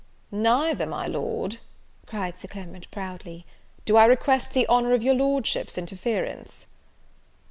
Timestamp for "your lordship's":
5.03-5.77